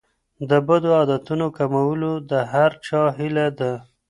[0.49, 3.73] د بدو عادتونو کمول د هر چا هیله ده.